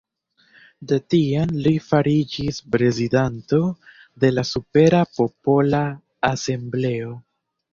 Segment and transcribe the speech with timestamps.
[0.91, 3.61] De tiam li fariĝis prezidanto
[4.25, 5.83] de la Supera Popola
[6.33, 7.15] Asembleo.